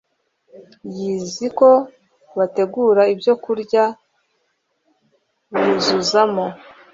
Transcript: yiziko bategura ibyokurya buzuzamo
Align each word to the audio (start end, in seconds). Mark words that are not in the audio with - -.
yiziko 0.95 1.69
bategura 2.37 3.03
ibyokurya 3.13 3.83
buzuzamo 5.59 6.45